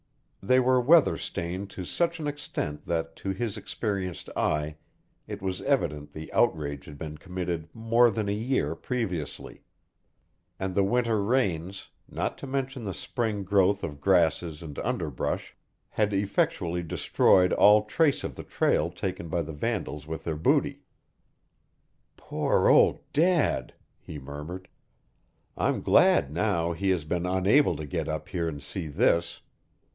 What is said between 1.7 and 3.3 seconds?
such an extent that to